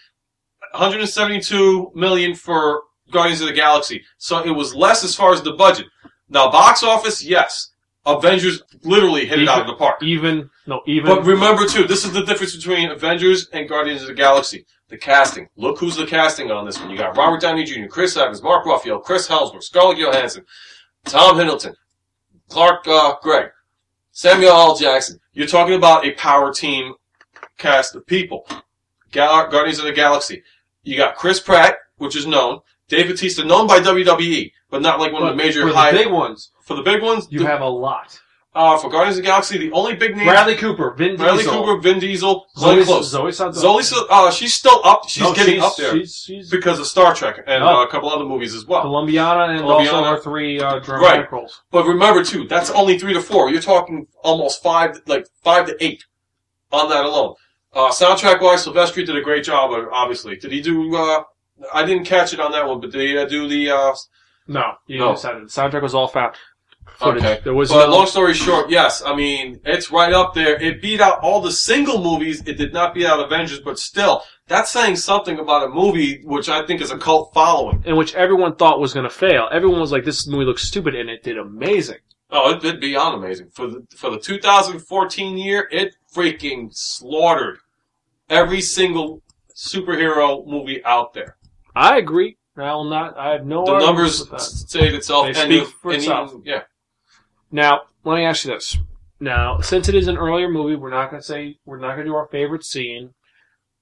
[0.71, 4.03] 172 million for Guardians of the Galaxy.
[4.17, 5.87] So it was less as far as the budget.
[6.27, 7.71] Now, box office, yes.
[8.05, 10.01] Avengers literally hit it out of the park.
[10.03, 14.07] Even no, even But remember too, this is the difference between Avengers and Guardians of
[14.07, 14.65] the Galaxy.
[14.89, 15.49] The casting.
[15.55, 16.91] Look who's the casting on this one.
[16.91, 20.45] You got Robert Downey Jr., Chris Evans, Mark Ruffalo, Chris Hemsworth, Scarlett Johansson,
[21.05, 21.73] Tom Hiddleston,
[22.49, 23.49] Clark uh, Gregg,
[24.11, 24.75] Samuel L.
[24.75, 25.19] Jackson.
[25.33, 26.93] You're talking about a power team
[27.57, 28.47] cast of people.
[29.11, 30.43] Gal- Guardians of the Galaxy.
[30.83, 32.59] You got Chris Pratt, which is known.
[32.87, 35.91] Dave Bautista, known by WWE, but not like one but of the major for high.
[35.91, 38.19] the big ones, for the big ones, you the- have a lot.
[38.53, 41.53] uh, for Guardians of the Galaxy, the only big name Bradley Cooper, Vin Bradley Diesel,
[41.65, 43.09] Cooper, Vin Diesel, Zoe Zoe Close.
[43.09, 43.59] Zoe Saldana.
[43.81, 45.09] Zoe, uh, she's still up.
[45.09, 47.81] She's No, getting she's, up there She's, she's because of Star Trek and Oh.
[47.81, 48.81] uh, a couple other movies as well.
[48.83, 50.07] Colombiana and also Colombiana.
[50.07, 51.31] our three uh, dramatic Right.
[51.33, 51.63] roles.
[51.71, 53.49] But remember too, that's only three to four.
[53.49, 56.05] You're talking almost five, like five to eight
[56.71, 57.35] on that alone.
[57.73, 59.71] Uh, soundtrack wise, Silvestri did a great job.
[59.71, 60.95] uh, Obviously, did he do?
[60.95, 61.23] Uh,
[61.73, 63.71] I didn't catch it on that one, but did he uh, do the?
[63.71, 63.93] Uh,
[64.47, 65.13] No, you No.
[65.13, 66.35] decided the soundtrack was all found.
[66.97, 67.23] footage.
[67.23, 67.41] Okay.
[67.43, 70.55] There was But no, long story short, yes, I mean, it's right up there.
[70.61, 72.41] It beat out all the single movies.
[72.47, 76.47] It did not beat out Avengers, but still, that's saying something about a movie which
[76.47, 77.83] I think is a cult following.
[77.85, 79.49] in which everyone thought was going to fail.
[79.51, 81.97] Everyone was like, "This movie looks stupid," and it did amazing.
[82.31, 83.49] Oh, it did beyond amazing.
[83.53, 87.57] For the, for the 2014 year, it freaking slaughtered
[88.29, 89.21] every single
[89.55, 91.34] superhero movie out there.
[91.75, 92.37] I agree.
[92.57, 93.17] I will not.
[93.17, 93.65] I have no.
[93.65, 94.39] The numbers that.
[94.39, 95.25] say it itself.
[95.25, 96.31] They and speak for and itself.
[96.31, 96.61] even- yeah.
[97.51, 98.77] Now, let me ask you this.
[99.19, 102.05] Now, since it is an earlier movie, we're not going to say we're not going
[102.05, 103.13] to do our favorite scene,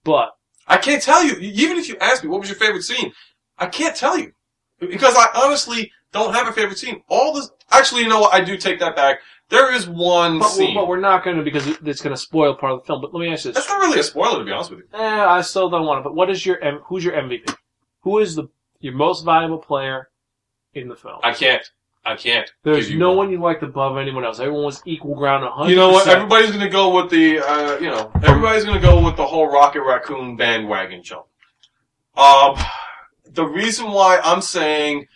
[0.04, 0.30] but
[0.68, 1.36] I can't tell you.
[1.38, 3.12] Even if you ask me, what was your favorite scene?
[3.58, 4.32] I can't tell you.
[4.80, 7.02] Because I honestly don't have a favorite scene.
[7.10, 8.34] All this, actually, you know what?
[8.34, 9.20] I do take that back.
[9.50, 10.76] There is one but, scene.
[10.76, 13.02] but we're not going to because it's going to spoil part of the film.
[13.02, 13.66] But let me ask you this.
[13.66, 14.86] That's not really a spoiler, to be honest with you.
[14.94, 16.04] Eh, I still don't want it.
[16.04, 17.54] But what is your who's your MVP?
[18.04, 18.48] Who is the
[18.80, 20.10] your most valuable player
[20.74, 21.20] in the film?
[21.24, 21.64] I can't.
[22.06, 22.52] I can't.
[22.64, 24.40] There's no one you liked above anyone else.
[24.40, 25.44] Everyone was equal ground.
[25.46, 25.70] 100.
[25.70, 26.06] You know what?
[26.06, 29.84] Everybody's gonna go with the, uh, you know, everybody's gonna go with the whole Rocket
[29.84, 31.26] Raccoon bandwagon jump.
[32.18, 32.58] Um,
[33.26, 35.08] the reason why I'm saying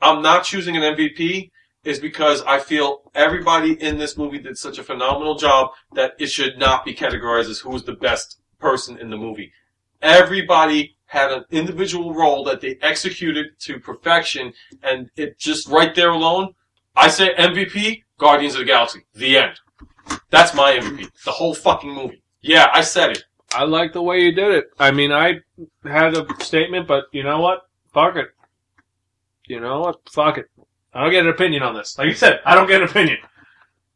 [0.00, 1.50] I'm not choosing an MVP
[1.84, 6.26] is because I feel everybody in this movie did such a phenomenal job that it
[6.26, 9.52] should not be categorized as who was the best person in the movie.
[10.00, 14.50] Everybody had an individual role that they executed to perfection,
[14.82, 16.54] and it just right there alone,
[16.96, 19.00] I say MVP, Guardians of the Galaxy.
[19.12, 19.60] The end.
[20.30, 21.10] That's my MVP.
[21.26, 22.22] The whole fucking movie.
[22.40, 23.24] Yeah, I said it.
[23.54, 24.64] I like the way you did it.
[24.78, 25.40] I mean, I
[25.84, 27.68] had a statement, but you know what?
[27.92, 28.28] Fuck it.
[29.46, 29.96] You know what?
[30.10, 30.46] Fuck it.
[30.94, 31.98] I don't get an opinion on this.
[31.98, 33.18] Like you said, I don't get an opinion.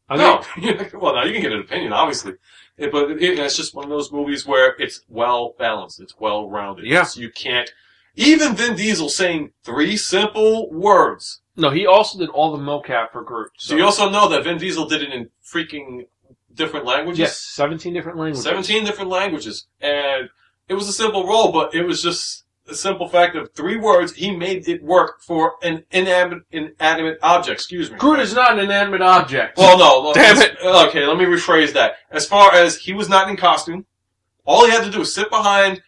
[0.09, 0.43] I No,
[1.01, 2.35] well, now you can get an opinion, obviously,
[2.79, 6.49] It- but it, it's just one of those movies where it's well balanced, it's well
[6.49, 6.87] rounded.
[6.87, 7.07] Yeah.
[7.15, 7.71] you can't.
[8.15, 11.43] Even Vin Diesel saying three simple words.
[11.55, 11.69] no.
[11.71, 13.51] He also did all the mocap for Groot.
[13.59, 16.07] So you also know that Vin Diesel did it in freaking
[16.55, 17.19] different languages.
[17.19, 18.45] yes, seventeen different languages.
[18.45, 19.67] 17 different languages.
[19.83, 20.31] And
[20.67, 24.13] it was a simple role, but it was just a simple fact of three words.
[24.15, 27.61] He made it work for an inanimate, inanimate object.
[27.61, 27.99] Excuse me.
[27.99, 29.57] Groot is not an inanimate object.
[29.59, 30.13] Well, no.
[30.13, 30.57] Damn it.
[30.63, 31.97] Okay, let me rephrase that.
[32.11, 33.87] As far as he was not in costume,
[34.45, 35.83] all he had to do was sit behind,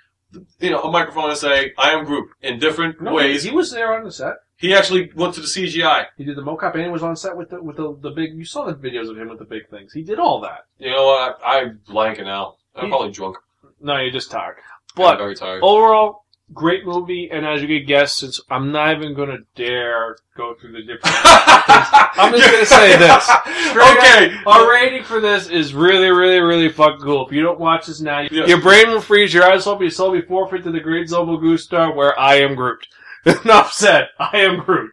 [0.61, 3.43] you know, a microphone and say, "I am Groot" in different no, ways.
[3.45, 4.35] he was there on the set.
[4.57, 6.07] He actually went to the CGI.
[6.17, 8.35] He did the mocap and he was on set with the with the, the big.
[8.37, 9.93] You saw the videos of him with the big things.
[9.93, 10.67] He did all that.
[10.79, 11.39] You know what?
[11.45, 12.57] I, I'm blanking out.
[12.75, 13.37] I'm He- probably drunk.
[13.81, 14.57] No, you're just tired.
[14.59, 14.65] I'm
[14.97, 15.63] But very tired.
[15.63, 17.31] overall, great movie.
[17.31, 20.81] And as you could guess, since I'm not even going to dare go through the
[20.83, 21.17] different.
[21.25, 23.29] I'm just gonna say this.
[23.77, 24.37] Okay.
[24.47, 27.27] Our rating for this is really, really, really fucking cool.
[27.27, 28.47] If you don't watch this now, Yeah.
[28.47, 29.33] your brain will freeze.
[29.35, 32.55] Your eyes will be so be forfeit to the great Zobo Gusto, where I am
[32.55, 32.87] Groot.
[33.25, 34.09] Enough said.
[34.19, 34.93] I am Groot.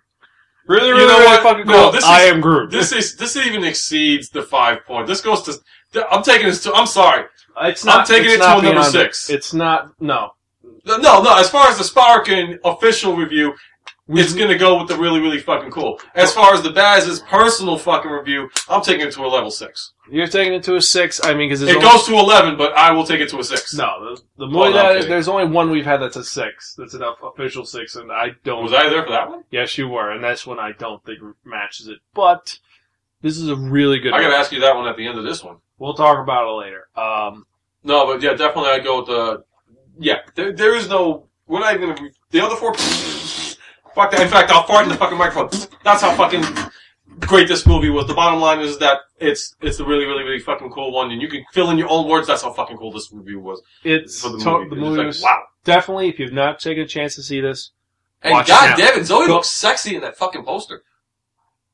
[0.67, 1.43] Really, really, You know really what?
[1.43, 1.91] fucking No, cool.
[1.91, 2.71] this I is- am Groot.
[2.71, 5.07] This is this even exceeds the five point.
[5.07, 6.07] This goes to.
[6.11, 6.73] I'm taking this to.
[6.73, 7.25] I'm sorry.
[7.61, 7.99] it's not.
[7.99, 9.29] I'm taking it's it to number beyond six.
[9.29, 9.91] It's not.
[9.99, 10.31] No.
[10.85, 11.37] No, no.
[11.37, 13.53] As far as the Sparkin official review,
[14.07, 15.99] it's gonna go with the really, really fucking cool.
[16.13, 19.93] As far as the Baz's personal fucking review, I'm taking it to a level six.
[20.11, 21.19] You're taking it to a six.
[21.23, 23.73] I mean, because It goes to eleven, but I will take it to a six.
[23.73, 26.75] No, the, the Oh, no, I'm that there's only one we've had that's a six.
[26.77, 28.61] That's an official six, and I don't.
[28.63, 29.43] Was I there for that one?
[29.49, 31.97] Yes, you were, and that's one I don't think matches it.
[32.13, 32.59] But
[33.23, 34.13] this is a really good.
[34.13, 35.57] I gotta ask you that one at the end of this one.
[35.79, 36.87] We'll talk about it later.
[36.95, 37.47] Um,
[37.83, 39.43] No, but yeah, definitely I go with the.
[39.99, 41.27] Yeah, there, there is no.
[41.47, 42.09] We're not even gonna.
[42.31, 42.73] The other four.
[42.73, 44.19] Fuck that.
[44.21, 45.49] In fact, I'll fart in the fucking microphone.
[45.83, 46.43] That's how fucking
[47.21, 48.07] great this movie was.
[48.07, 51.21] The bottom line is that it's it's a really, really, really fucking cool one, and
[51.21, 52.27] you can fill in your own words.
[52.27, 54.69] That's how fucking cool this review was it's for the to- movie.
[54.69, 55.43] the movie like, was wow.
[55.63, 56.09] definitely.
[56.09, 57.71] If you've not taken a chance to see this,
[58.21, 58.87] And Watch god it now.
[58.89, 60.83] damn it, Zoe looks sexy in that fucking poster.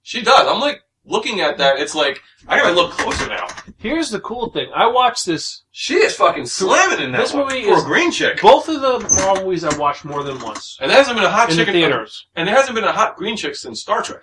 [0.04, 0.48] She does.
[0.48, 1.80] I'm like looking at that.
[1.80, 3.48] It's like I gotta look closer now.
[3.78, 4.70] here's the cool thing.
[4.76, 5.64] I watched this.
[5.72, 8.42] She is fucking slamming in that This one movie for is- a green chick.
[8.42, 11.30] Both of the Marvel movies I watched more than once And there hasn't been a
[11.30, 12.28] hot in the chick theaters.
[12.36, 14.22] and there hasn't been a hot green chick since Star Trek.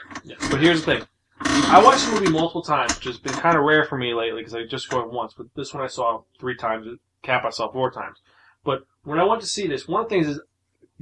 [0.50, 1.06] But here's the thing.
[1.40, 4.40] I watched the movie multiple times, which has been kind of rare for me lately
[4.40, 5.34] because I just saw it once.
[5.36, 6.86] But this one I saw three times.
[7.22, 8.18] Cap I saw four times.
[8.64, 10.40] But when I went to see this, one of the things is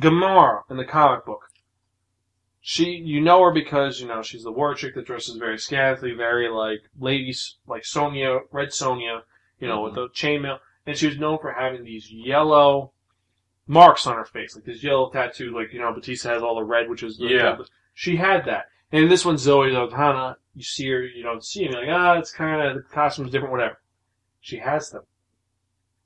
[0.00, 1.42] Gamora in the comic book.
[2.68, 6.14] She, you know her because you know she's the war chick that dresses very scantily,
[6.14, 9.20] very like ladies, like Sonya, Red Sonja,
[9.60, 12.90] you know, with the chainmail, and she was known for having these yellow
[13.68, 16.64] marks on her face, like this yellow tattoo, like you know Batista has all the
[16.64, 17.56] red, which is the, Yeah.
[17.94, 18.64] she had that.
[18.90, 21.90] And in this one, Zoe Saldana, you see her, you don't see her, you're like,
[21.90, 23.78] ah, it's kind of, the costume's different, whatever.
[24.40, 25.04] She has them.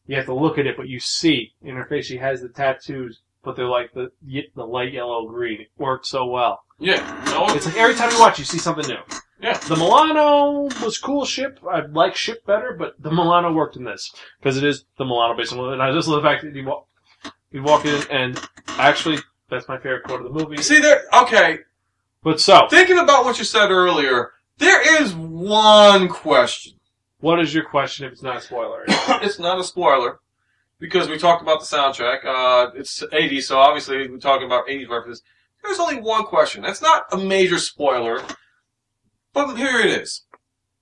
[0.06, 2.50] You have to look at it, but you see in her face, she has the
[2.50, 4.10] tattoos but they're like the
[4.54, 5.62] the light yellow green.
[5.62, 6.62] It worked so well.
[6.78, 7.00] Yeah.
[7.26, 8.98] No, It's like every time you watch, you see something new.
[9.40, 9.56] Yeah.
[9.58, 11.58] The Milano was cool ship.
[11.70, 15.34] I like ship better, but the Milano worked in this because it is the Milano
[15.36, 15.72] based on.
[15.72, 16.86] And I just love the fact that you walk,
[17.50, 20.60] you walk in, and actually, that's my favorite quote of the movie.
[20.62, 21.04] See there.
[21.14, 21.58] Okay.
[22.22, 26.74] But so, Thinking about what you said earlier, there is one question.
[27.20, 28.84] what is your question if it's not a spoiler?
[28.88, 30.20] it's not a spoiler
[30.80, 32.24] because we talked about the soundtrack.
[32.24, 35.22] Uh, it's 80s, so obviously we're talking about 80s references.
[35.62, 36.62] There's only one question.
[36.62, 38.22] That's not a major spoiler,
[39.32, 40.24] but here it is.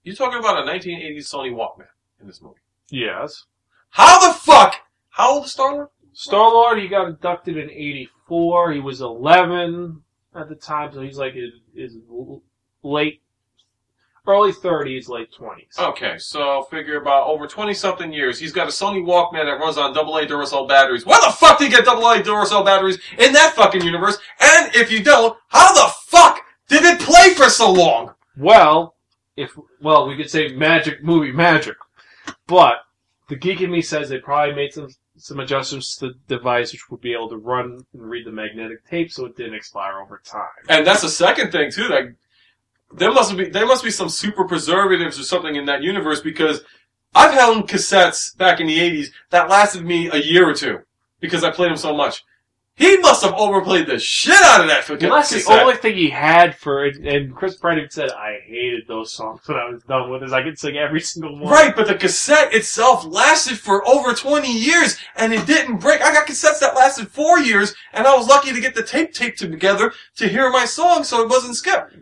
[0.05, 1.89] You're talking about a 1980s Sony Walkman
[2.21, 2.61] in this movie.
[2.89, 3.45] yes.
[3.91, 4.77] How the fuck?
[5.09, 5.89] How old is Star Lord?
[6.13, 8.73] Star Lord, he got inducted in '84.
[8.73, 10.03] He was 11
[10.35, 11.97] at the time, so he's like his, his
[12.83, 13.23] late,
[14.29, 15.79] early 30s, late 20s.
[15.79, 18.39] Okay, so figure about over 20 something years.
[18.39, 21.07] He's got a Sony Walkman that runs on AA Duracell batteries.
[21.07, 24.19] Where the fuck did he get AA Duracell batteries in that fucking universe?
[24.41, 28.15] And if you don't, how the fuck did it play for so long?
[28.37, 28.95] Well,
[29.37, 31.77] if well, we could say magic movie magic,
[32.47, 32.79] but
[33.29, 36.91] the geek in me says they probably made some some adjustments to the device, which
[36.91, 40.21] would be able to run and read the magnetic tape, so it didn't expire over
[40.25, 40.47] time.
[40.69, 41.89] And that's the second thing too.
[41.89, 42.15] That
[42.95, 46.63] there must be there must be some super preservatives or something in that universe because
[47.15, 50.81] I've held cassettes back in the '80s that lasted me a year or two
[51.21, 52.25] because I played them so much.
[52.79, 55.97] He must have overplayed the shit out of that for Well, that's the only thing
[55.97, 56.97] he had for it.
[56.99, 60.33] And Chris Pratt even said, "I hated those songs when I was done with it.
[60.33, 64.53] I could sing every single one." Right, but the cassette itself lasted for over 20
[64.57, 66.01] years and it didn't break.
[66.01, 69.13] I got cassettes that lasted four years and I was lucky to get the tape
[69.13, 71.93] taped together to hear my song so it wasn't skipped.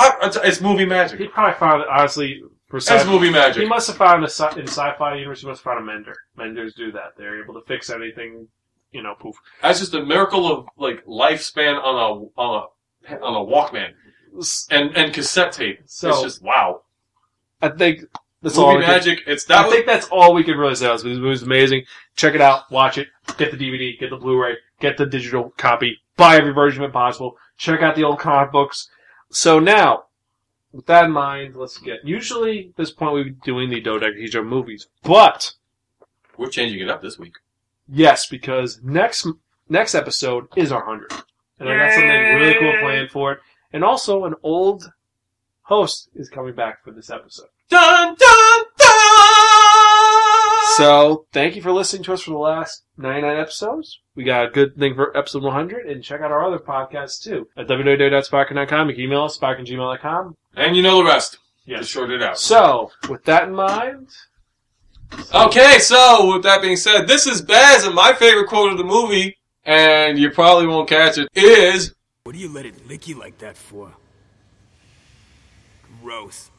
[0.00, 3.62] I, it's, movie He probably found honestly for It's sci- movie magic.
[3.62, 5.40] He must have found a sci- in sci-fi universe.
[5.42, 6.14] He must have found a mender.
[6.36, 7.16] Menders do that.
[7.18, 8.48] They're able to fix anything.
[8.92, 9.36] You know, poof.
[9.62, 12.68] That's just a miracle of like lifespan on a, on
[13.08, 13.92] a, on a Walkman
[14.70, 15.80] and, and cassette tape.
[15.86, 16.82] So- it's just wow.
[17.62, 18.04] I think
[18.42, 18.68] that's all.
[18.72, 19.18] movie we can- magic.
[19.26, 20.86] It's that I think that's all we can really say.
[20.90, 21.84] This movie was amazing.
[22.16, 22.70] Check it out.
[22.70, 23.08] Watch it.
[23.36, 23.98] Get the DVD.
[23.98, 24.54] Get the Blu-ray.
[24.80, 25.98] Get the digital copy.
[26.16, 27.36] Buy every version of it possible.
[27.58, 28.88] Check out the old comic books.
[29.30, 30.04] So now,
[30.72, 32.04] with that in mind, let's get.
[32.04, 35.54] Usually, at this point, we'd be doing the Dodecahedron movies, but
[36.36, 37.34] we're changing it up this week.
[37.88, 39.26] yes, because next
[39.68, 41.12] next episode is our hundred,
[41.58, 43.38] and I got something really cool planned for it.
[43.72, 44.90] And also, an old
[45.62, 47.46] host is coming back for this episode.
[47.68, 48.49] Dun, dun, dun!
[50.76, 54.00] So, thank you for listening to us for the last 99 episodes.
[54.14, 57.48] We got a good thing for episode 100, and check out our other podcasts too.
[57.56, 58.88] At www.sparkin.com.
[58.88, 60.36] You can email us, sparkinggmail.com.
[60.56, 61.38] and you know the rest.
[61.66, 61.80] Yes.
[61.80, 62.38] Just short it out.
[62.38, 64.08] So, with that in mind,
[65.34, 68.84] Okay, so with that being said, this is Baz, and my favorite quote of the
[68.84, 73.18] movie, and you probably won't catch it, is What do you let it lick you
[73.18, 73.92] like that for?
[76.02, 76.50] Gross.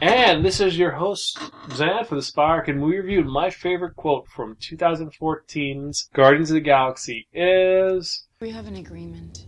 [0.00, 1.38] And this is your host,
[1.72, 6.60] Zan, for the Spark, and we reviewed my favorite quote from 2014's Guardians of the
[6.60, 9.46] Galaxy is, We have an agreement,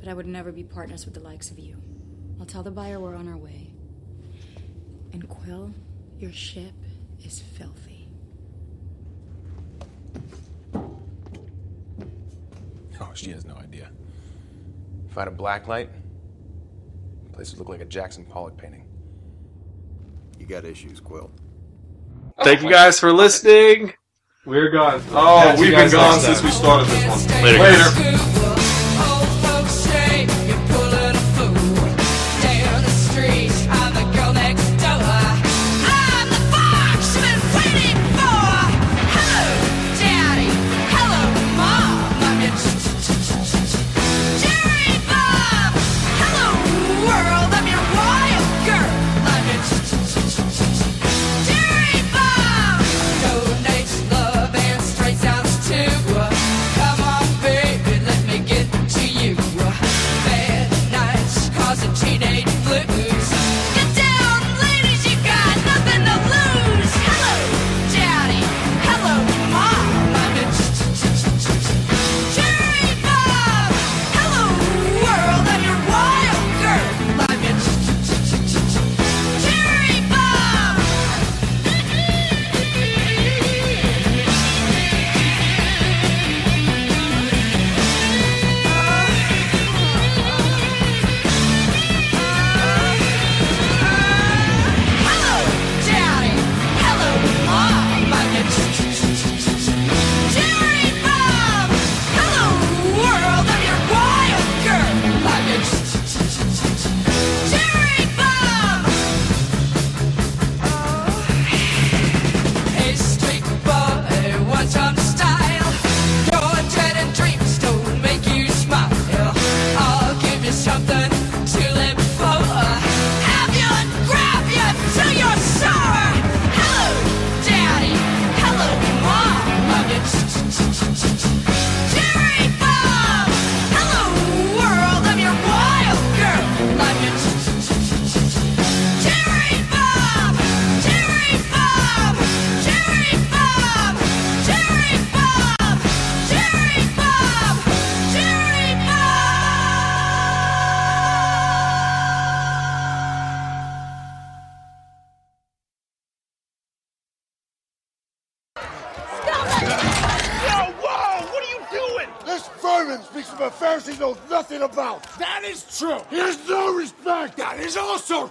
[0.00, 1.80] but I would never be partners with the likes of you.
[2.40, 3.72] I'll tell the buyer we're on our way.
[5.12, 5.72] And Quill,
[6.18, 6.74] your ship
[7.24, 8.08] is filthy.
[13.00, 13.90] Oh, she has no idea.
[15.08, 15.90] If I had a black light,
[17.24, 18.83] the place would look like a Jackson Pollock painting.
[20.38, 21.30] You got issues, Quill.
[22.42, 23.92] thank you guys for listening.
[24.46, 25.02] We're gone.
[25.10, 26.46] Oh, Catch you we've been guys gone next since time.
[26.46, 27.44] we started this one.
[27.44, 27.98] Later, guys.
[27.98, 28.23] Later.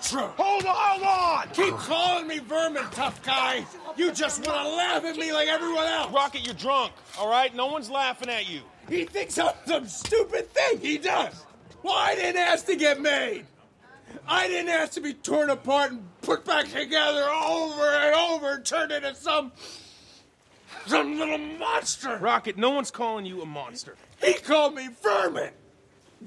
[0.10, 0.30] True.
[0.38, 1.50] Hold on, hold on.
[1.54, 3.66] Keep calling me vermin, tough guy.
[3.96, 6.12] You just want to laugh at me like everyone else.
[6.12, 7.54] Rocket, you're drunk, all right?
[7.56, 8.62] No one's laughing at you.
[8.90, 10.80] He thinks I'm some stupid thing.
[10.80, 11.46] He does.
[11.84, 13.46] Well, I didn't ask to get made.
[14.28, 18.66] I didn't ask to be torn apart and put back together over and over and
[18.66, 19.52] turned into some.
[20.86, 22.18] some little monster.
[22.18, 23.96] Rocket, no one's calling you a monster.
[24.24, 25.52] He called me vermin.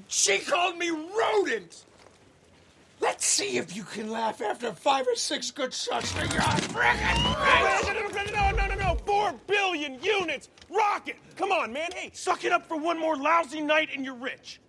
[0.07, 1.85] She called me rodent.
[3.17, 7.23] Let's see if you can laugh after five or six good shots to your frickin'
[7.23, 8.95] No, no, no, no, no, no, no.
[9.07, 10.49] Four billion units.
[10.69, 11.89] Rocket, come on, man.
[11.95, 14.59] Hey, suck it up for one more lousy night and you're rich.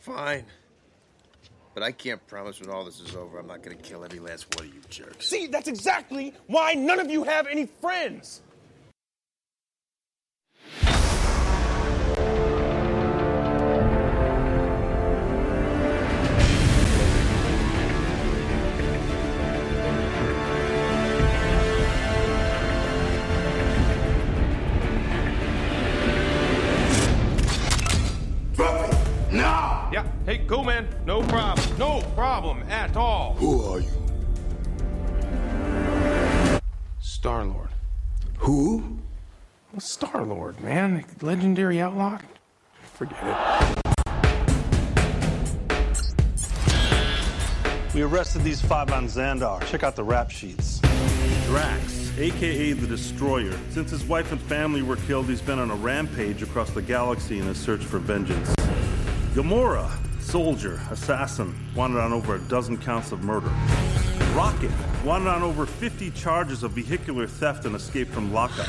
[0.00, 0.44] Fine.
[1.74, 4.52] But I can't promise when all this is over, I'm not gonna kill every last
[4.58, 5.28] one of you jerks.
[5.28, 8.42] See, that's exactly why none of you have any friends.
[32.20, 32.62] Problem.
[32.68, 33.34] At all.
[33.38, 33.88] Who are you?
[37.00, 37.70] Star Lord.
[38.40, 38.98] Who?
[39.78, 41.02] Star Lord, man.
[41.22, 42.18] Legendary outlaw.
[42.92, 43.36] Forget it.
[47.94, 49.64] We arrested these five on Xandar.
[49.64, 50.80] Check out the rap sheets.
[51.46, 53.58] Drax, aka the Destroyer.
[53.70, 57.38] Since his wife and family were killed, he's been on a rampage across the galaxy
[57.38, 58.54] in his search for vengeance.
[59.32, 59.90] Gamora,
[60.30, 63.50] soldier, assassin, wanted on over a dozen counts of murder.
[64.32, 64.70] Rocket,
[65.04, 68.68] wanted on over 50 charges of vehicular theft and escape from lockup.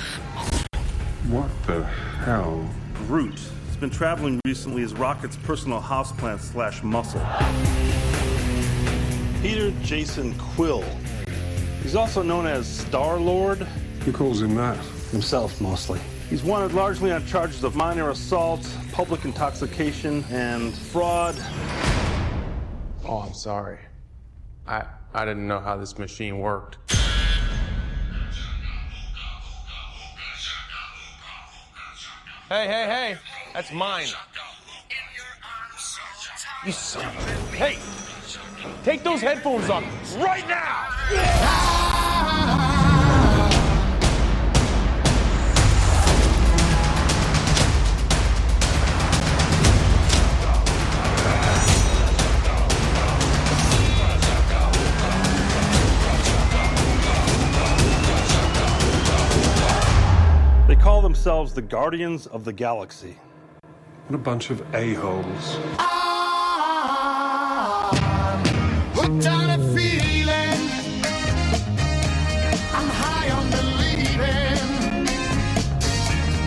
[1.27, 2.67] What the hell?
[3.05, 7.21] Groot has been traveling recently as Rocket's personal houseplant slash muscle.
[9.43, 10.83] Peter Jason Quill.
[11.83, 13.59] He's also known as Star Lord.
[14.03, 14.77] Who calls him that?
[15.11, 15.99] Himself, mostly.
[16.31, 21.35] He's wanted largely on charges of minor assault, public intoxication, and fraud.
[23.05, 23.79] Oh, I'm sorry.
[24.65, 26.77] I I didn't know how this machine worked.
[32.47, 33.17] Hey, hey, hey!
[33.53, 34.07] That's mine.
[36.65, 37.57] You son of a...
[37.57, 37.77] Hey!
[38.85, 39.83] Take those headphones off
[40.15, 41.90] right now!
[61.21, 63.15] Themselves the Guardians of the Galaxy.
[64.07, 65.59] What a bunch of a-holes.
[68.95, 70.57] Hooked on a feeling.
[72.73, 75.05] I'm high on believing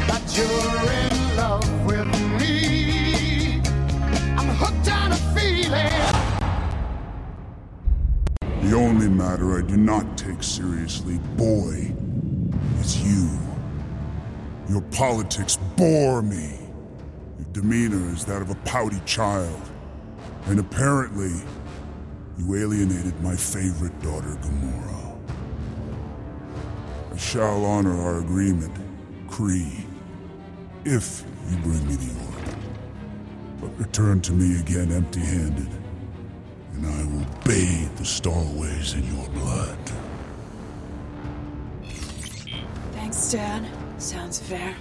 [0.09, 2.09] that you're in love with
[2.41, 3.63] me.
[4.37, 6.03] I'm hooked on a feeling.
[8.69, 11.93] The only matter I do not take seriously, boy,
[12.81, 13.54] is you.
[14.69, 16.59] Your politics bore me.
[17.39, 19.61] Your demeanor is that of a pouty child.
[20.47, 21.33] And apparently,
[22.39, 25.19] you alienated my favorite daughter, Gamora.
[27.13, 28.75] I shall honor our agreement,
[29.29, 29.85] Kree,
[30.85, 32.57] if you bring me the orb.
[33.61, 35.69] But return to me again empty handed,
[36.75, 39.79] and I will bathe the Starways in your blood.
[42.93, 43.65] Thanks, Dad.
[44.05, 44.77] Sounds fair.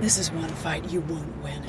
[0.00, 1.62] This is one fight you won't win.